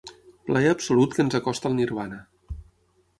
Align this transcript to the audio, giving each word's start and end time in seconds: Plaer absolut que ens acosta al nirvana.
Plaer 0.47 0.71
absolut 0.75 1.13
que 1.17 1.21
ens 1.25 1.37
acosta 1.41 1.71
al 1.71 1.77
nirvana. 1.81 2.19